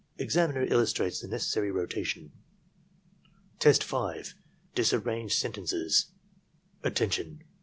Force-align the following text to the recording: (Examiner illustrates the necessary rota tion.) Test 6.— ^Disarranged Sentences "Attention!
(Examiner 0.17 0.63
illustrates 0.63 1.19
the 1.21 1.27
necessary 1.27 1.69
rota 1.69 2.03
tion.) 2.03 2.31
Test 3.59 3.83
6.— 3.83 4.33
^Disarranged 4.75 5.33
Sentences 5.33 6.07
"Attention! 6.81 7.43